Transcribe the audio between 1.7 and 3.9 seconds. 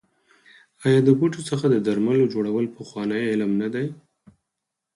درملو جوړول پخوانی علم نه دی؟